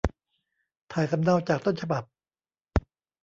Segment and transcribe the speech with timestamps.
[0.91, 2.03] ถ่ายสำเนาจากต้นฉบับ